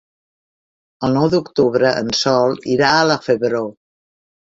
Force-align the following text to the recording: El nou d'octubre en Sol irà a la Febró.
El 1.09 1.13
nou 1.17 1.27
d'octubre 1.35 1.93
en 2.01 2.11
Sol 2.23 2.59
irà 2.79 2.91
a 2.99 3.07
la 3.15 3.23
Febró. 3.31 3.67